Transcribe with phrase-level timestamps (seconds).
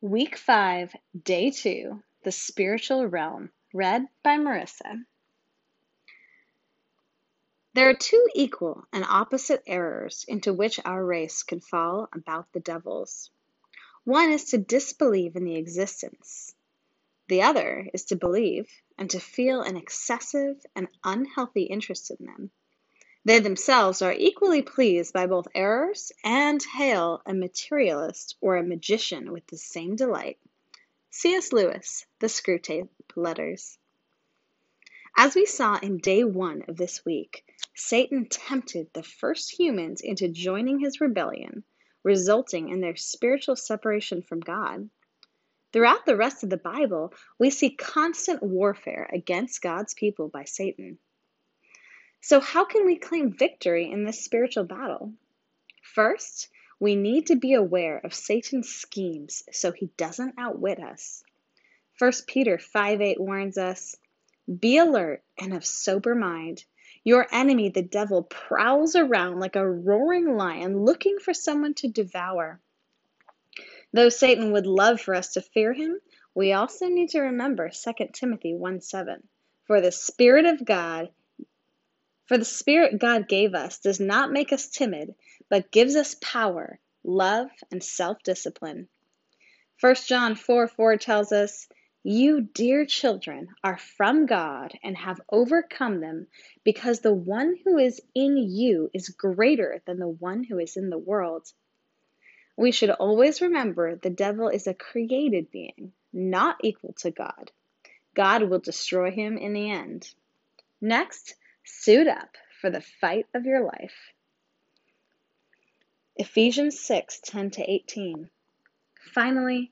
[0.00, 5.04] Week 5, Day 2 The Spiritual Realm, read by Marissa.
[7.74, 12.60] There are two equal and opposite errors into which our race can fall about the
[12.60, 13.32] devils.
[14.04, 16.54] One is to disbelieve in the existence,
[17.26, 22.52] the other is to believe and to feel an excessive and unhealthy interest in them.
[23.28, 29.32] They themselves are equally pleased by both errors and hail a materialist or a magician
[29.32, 30.38] with the same delight.
[31.10, 31.52] C.S.
[31.52, 33.76] Lewis, The Screwtape Letters.
[35.14, 40.28] As we saw in day one of this week, Satan tempted the first humans into
[40.28, 41.64] joining his rebellion,
[42.02, 44.88] resulting in their spiritual separation from God.
[45.74, 50.98] Throughout the rest of the Bible, we see constant warfare against God's people by Satan.
[52.20, 55.12] So, how can we claim victory in this spiritual battle?
[55.82, 56.48] First,
[56.80, 61.22] we need to be aware of Satan's schemes so he doesn't outwit us.
[61.98, 63.96] 1 Peter 5 8 warns us
[64.60, 66.64] Be alert and of sober mind.
[67.04, 72.60] Your enemy, the devil, prowls around like a roaring lion looking for someone to devour.
[73.92, 75.98] Though Satan would love for us to fear him,
[76.34, 79.26] we also need to remember 2 Timothy 1 7.
[79.64, 81.10] For the Spirit of God
[82.28, 85.14] for the Spirit God gave us does not make us timid,
[85.48, 88.86] but gives us power, love, and self discipline.
[89.80, 91.66] 1 John 4 4 tells us,
[92.02, 96.26] You, dear children, are from God and have overcome them,
[96.64, 100.90] because the one who is in you is greater than the one who is in
[100.90, 101.50] the world.
[102.58, 107.52] We should always remember the devil is a created being, not equal to God.
[108.14, 110.12] God will destroy him in the end.
[110.80, 111.34] Next,
[111.70, 114.14] Suit up for the fight of your life.
[116.16, 118.30] Ephesians 6 10 to 18.
[119.12, 119.70] Finally,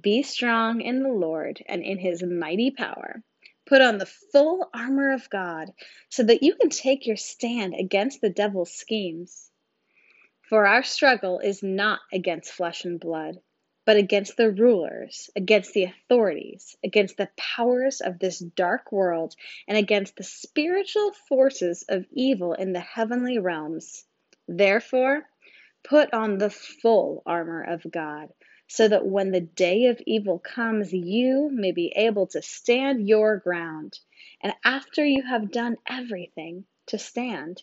[0.00, 3.22] be strong in the Lord and in his mighty power.
[3.66, 5.74] Put on the full armor of God
[6.08, 9.50] so that you can take your stand against the devil's schemes.
[10.48, 13.38] For our struggle is not against flesh and blood
[13.86, 19.34] but against the rulers, against the authorities, against the powers of this dark world,
[19.68, 24.04] and against the spiritual forces of evil in the heavenly realms.
[24.48, 25.22] Therefore,
[25.84, 28.30] put on the full armor of God,
[28.68, 33.36] so that when the day of evil comes, you may be able to stand your
[33.38, 33.98] ground,
[34.42, 37.62] and after you have done everything, to stand.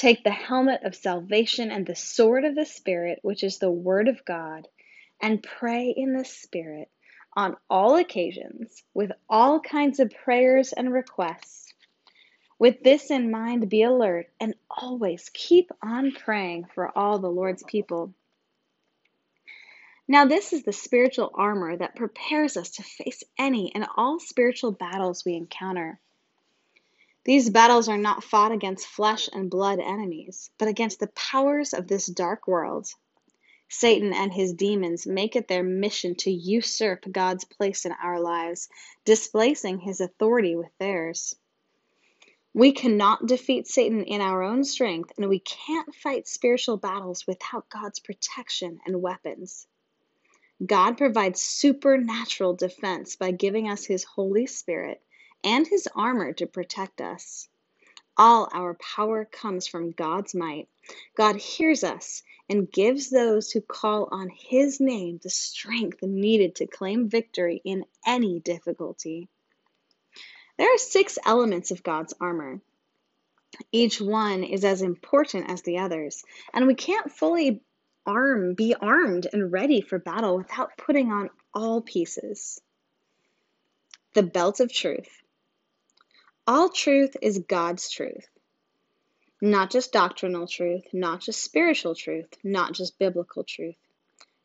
[0.00, 4.08] Take the helmet of salvation and the sword of the Spirit, which is the Word
[4.08, 4.66] of God,
[5.20, 6.88] and pray in the Spirit
[7.36, 11.74] on all occasions with all kinds of prayers and requests.
[12.58, 17.62] With this in mind, be alert and always keep on praying for all the Lord's
[17.64, 18.14] people.
[20.08, 24.72] Now, this is the spiritual armor that prepares us to face any and all spiritual
[24.72, 26.00] battles we encounter.
[27.24, 31.86] These battles are not fought against flesh and blood enemies, but against the powers of
[31.86, 32.88] this dark world.
[33.68, 38.68] Satan and his demons make it their mission to usurp God's place in our lives,
[39.04, 41.36] displacing his authority with theirs.
[42.54, 47.68] We cannot defeat Satan in our own strength, and we can't fight spiritual battles without
[47.68, 49.68] God's protection and weapons.
[50.64, 55.00] God provides supernatural defense by giving us his Holy Spirit
[55.44, 57.48] and his armor to protect us.
[58.16, 60.68] All our power comes from God's might.
[61.16, 66.66] God hears us and gives those who call on his name the strength needed to
[66.66, 69.28] claim victory in any difficulty.
[70.58, 72.60] There are six elements of God's armor.
[73.72, 77.62] Each one is as important as the others, and we can't fully
[78.04, 82.60] arm be armed and ready for battle without putting on all pieces.
[84.14, 85.22] The belt of truth.
[86.46, 88.28] All truth is God's truth.
[89.40, 93.76] Not just doctrinal truth, not just spiritual truth, not just biblical truth.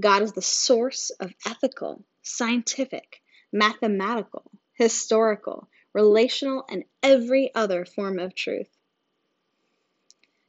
[0.00, 3.20] God is the source of ethical, scientific,
[3.52, 8.70] mathematical, historical, relational, and every other form of truth.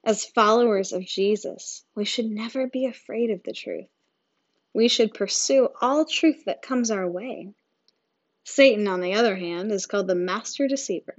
[0.03, 3.89] As followers of Jesus, we should never be afraid of the truth.
[4.73, 7.53] We should pursue all truth that comes our way.
[8.49, 11.15] Satan, on the other hand, is called the master deceiver.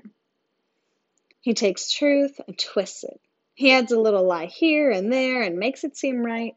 [1.41, 3.21] He takes truth and twists it.
[3.55, 6.55] He adds a little lie here and there and makes it seem right.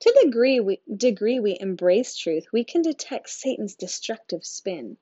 [0.00, 4.96] To the degree we, degree we embrace truth, we can detect Satan's destructive spin.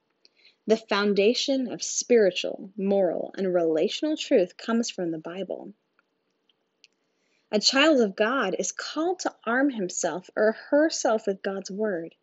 [0.67, 5.73] The foundation of spiritual, moral, and relational truth comes from the Bible.
[7.51, 12.15] A child of God is called to arm himself or herself with God's Word.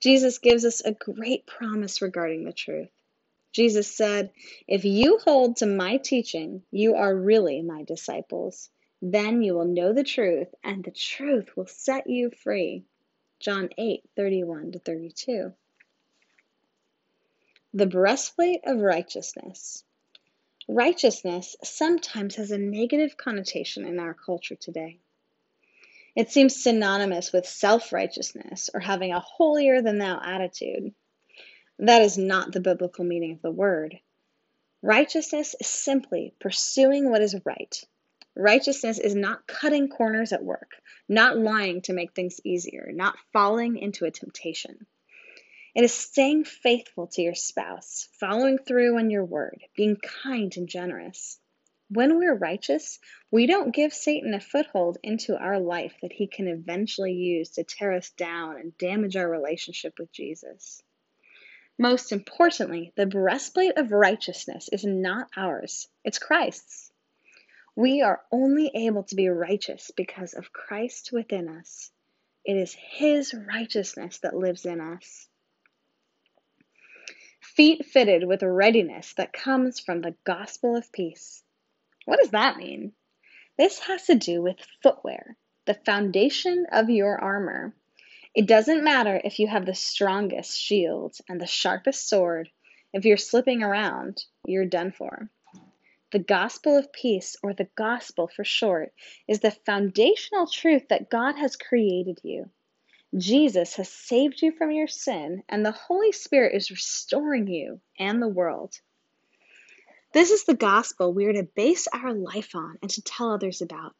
[0.00, 2.90] Jesus gives us a great promise regarding the truth.
[3.52, 4.30] Jesus said,
[4.66, 8.70] If you hold to my teaching, you are really my disciples.
[9.02, 12.84] Then you will know the truth, and the truth will set you free.
[13.40, 15.52] John 8 31 to 32.
[17.74, 19.84] The breastplate of righteousness.
[20.68, 25.00] Righteousness sometimes has a negative connotation in our culture today.
[26.18, 30.92] It seems synonymous with self righteousness or having a holier than thou attitude.
[31.78, 34.00] That is not the biblical meaning of the word.
[34.82, 37.80] Righteousness is simply pursuing what is right.
[38.34, 40.72] Righteousness is not cutting corners at work,
[41.08, 44.88] not lying to make things easier, not falling into a temptation.
[45.76, 50.68] It is staying faithful to your spouse, following through on your word, being kind and
[50.68, 51.38] generous.
[51.90, 52.98] When we're righteous,
[53.30, 57.64] we don't give Satan a foothold into our life that he can eventually use to
[57.64, 60.82] tear us down and damage our relationship with Jesus.
[61.78, 66.92] Most importantly, the breastplate of righteousness is not ours, it's Christ's.
[67.74, 71.90] We are only able to be righteous because of Christ within us.
[72.44, 75.28] It is His righteousness that lives in us.
[77.40, 81.44] Feet fitted with readiness that comes from the gospel of peace.
[82.08, 82.92] What does that mean?
[83.58, 87.74] This has to do with footwear, the foundation of your armor.
[88.34, 92.48] It doesn't matter if you have the strongest shield and the sharpest sword,
[92.94, 95.28] if you're slipping around, you're done for.
[96.10, 98.94] The gospel of peace, or the gospel for short,
[99.28, 102.48] is the foundational truth that God has created you.
[103.18, 108.22] Jesus has saved you from your sin, and the Holy Spirit is restoring you and
[108.22, 108.80] the world.
[110.12, 113.60] This is the gospel we are to base our life on and to tell others
[113.60, 113.94] about.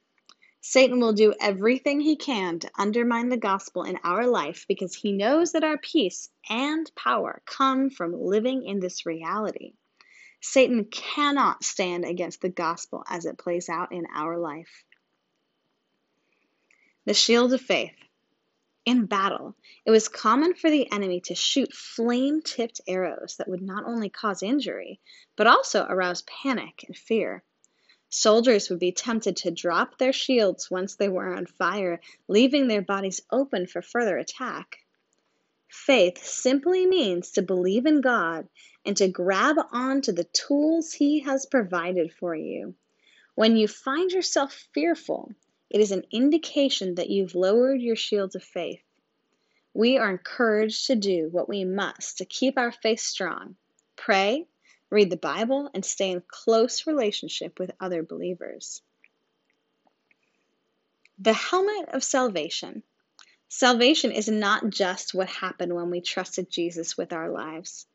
[0.60, 5.12] Satan will do everything he can to undermine the gospel in our life because he
[5.12, 9.74] knows that our peace and power come from living in this reality.
[10.40, 14.84] Satan cannot stand against the gospel as it plays out in our life.
[17.04, 17.94] The shield of faith.
[18.88, 19.54] In battle,
[19.84, 24.08] it was common for the enemy to shoot flame tipped arrows that would not only
[24.08, 24.98] cause injury,
[25.36, 27.44] but also arouse panic and fear.
[28.08, 32.80] Soldiers would be tempted to drop their shields once they were on fire, leaving their
[32.80, 34.78] bodies open for further attack.
[35.68, 38.48] Faith simply means to believe in God
[38.86, 42.74] and to grab onto the tools He has provided for you.
[43.34, 45.34] When you find yourself fearful,
[45.70, 48.82] it is an indication that you've lowered your shields of faith.
[49.74, 53.56] We are encouraged to do what we must to keep our faith strong
[53.96, 54.46] pray,
[54.90, 58.80] read the Bible, and stay in close relationship with other believers.
[61.18, 62.82] The helmet of salvation.
[63.48, 67.86] Salvation is not just what happened when we trusted Jesus with our lives.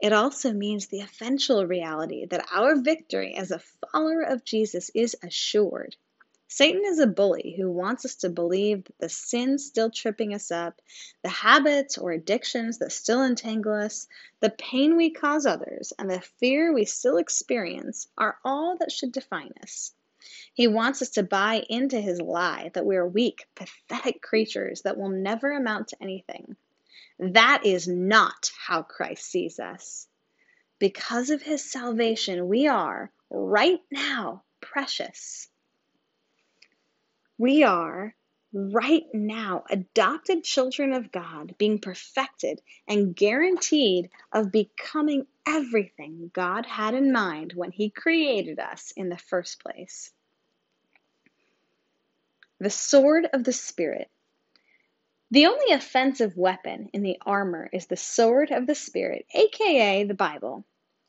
[0.00, 3.62] It also means the eventual reality that our victory as a
[3.92, 5.96] follower of Jesus is assured.
[6.56, 10.52] Satan is a bully who wants us to believe that the sins still tripping us
[10.52, 10.80] up,
[11.24, 14.06] the habits or addictions that still entangle us,
[14.38, 19.10] the pain we cause others, and the fear we still experience are all that should
[19.10, 19.94] define us.
[20.52, 24.96] He wants us to buy into his lie that we are weak, pathetic creatures that
[24.96, 26.54] will never amount to anything.
[27.18, 30.06] That is not how Christ sees us.
[30.78, 35.48] Because of his salvation, we are, right now, precious.
[37.38, 38.14] We are,
[38.52, 46.94] right now, adopted children of God, being perfected and guaranteed of becoming everything God had
[46.94, 50.12] in mind when He created us in the first place.
[52.60, 54.08] The sword of the Spirit.
[55.32, 60.14] The only offensive weapon in the armor is the sword of the Spirit, aka the
[60.14, 60.64] Bible.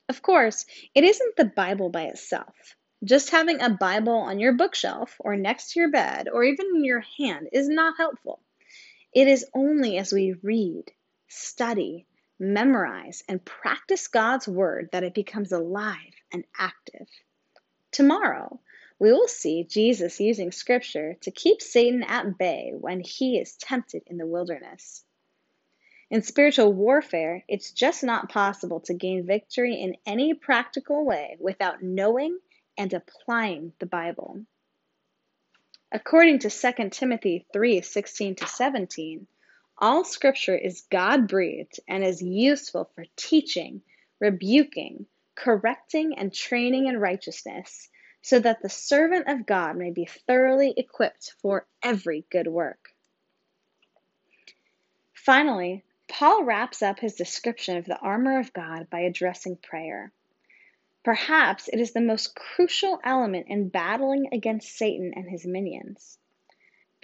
[0.10, 0.66] Of course,
[0.96, 2.76] it isn't the Bible by itself.
[3.06, 6.84] Just having a Bible on your bookshelf or next to your bed or even in
[6.84, 8.40] your hand is not helpful.
[9.14, 10.92] It is only as we read,
[11.28, 12.08] study,
[12.40, 17.08] memorize, and practice God's Word that it becomes alive and active.
[17.92, 18.60] Tomorrow,
[18.98, 24.02] we will see Jesus using Scripture to keep Satan at bay when he is tempted
[24.08, 25.04] in the wilderness.
[26.10, 31.84] In spiritual warfare, it's just not possible to gain victory in any practical way without
[31.84, 32.40] knowing
[32.78, 34.46] and applying the Bible.
[35.92, 39.28] According to 2 Timothy 3 16 to 17,
[39.78, 43.82] all scripture is God breathed and is useful for teaching,
[44.20, 45.06] rebuking,
[45.36, 47.90] correcting, and training in righteousness,
[48.22, 52.90] so that the servant of God may be thoroughly equipped for every good work.
[55.14, 60.12] Finally, Paul wraps up his description of the armor of God by addressing prayer.
[61.06, 66.18] Perhaps it is the most crucial element in battling against Satan and his minions.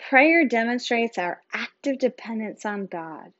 [0.10, 3.31] Prayer demonstrates our active dependence on God.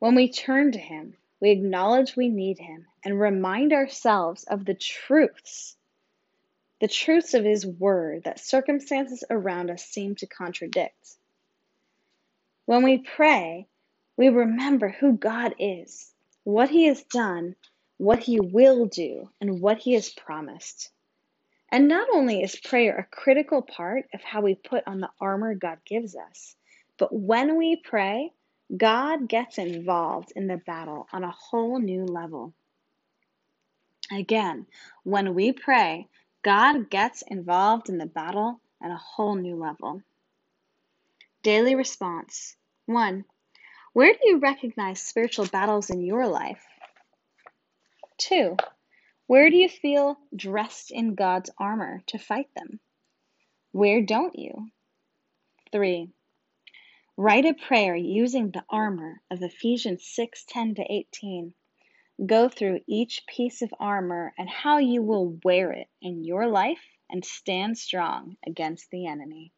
[0.00, 4.74] When we turn to Him, we acknowledge we need Him and remind ourselves of the
[4.74, 5.76] truths,
[6.80, 11.16] the truths of His Word that circumstances around us seem to contradict.
[12.64, 13.68] When we pray,
[14.16, 16.12] we remember who God is,
[16.42, 17.54] what He has done,
[17.98, 20.90] what He will do, and what He has promised.
[21.70, 25.54] And not only is prayer a critical part of how we put on the armor
[25.54, 26.54] God gives us,
[26.98, 28.32] but when we pray,
[28.74, 32.52] God gets involved in the battle on a whole new level.
[34.10, 34.66] Again,
[35.02, 36.08] when we pray,
[36.42, 40.02] God gets involved in the battle at a whole new level.
[41.42, 43.24] Daily response 1.
[43.92, 46.64] Where do you recognize spiritual battles in your life?
[48.18, 48.56] Two,
[49.26, 52.80] where do you feel dressed in God's armor to fight them?
[53.72, 54.70] Where don't you?
[55.70, 56.12] Three,
[57.16, 61.54] write a prayer using the armor of Ephesians 6 10 to 18.
[62.24, 66.82] Go through each piece of armor and how you will wear it in your life
[67.10, 69.52] and stand strong against the enemy.